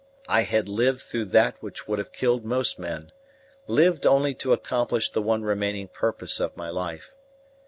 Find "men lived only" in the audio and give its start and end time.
2.79-4.33